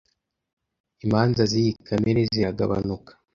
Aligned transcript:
Imanza 1.05 1.41
ziyi 1.51 1.71
kamere 1.87 2.21
ziragabanuka. 2.33 3.11